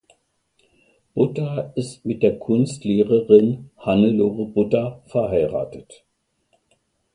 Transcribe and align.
Butter 1.13 1.73
ist 1.75 2.05
mit 2.07 2.23
der 2.23 2.39
Kunstlehrerin 2.39 3.69
Hannelore 3.77 4.45
Butter 4.47 5.03
verheiratet. 5.05 6.03